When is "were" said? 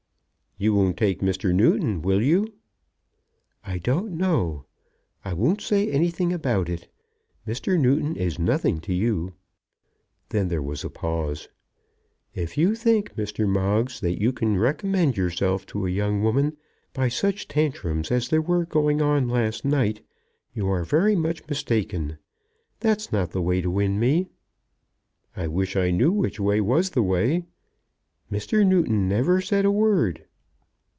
18.41-18.63